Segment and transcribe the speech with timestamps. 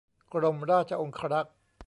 [0.33, 1.55] กรมราชองครักษ์